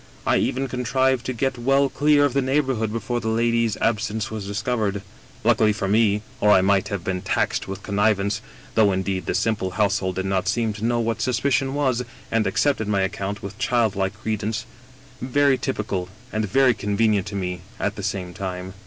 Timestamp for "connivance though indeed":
7.83-9.27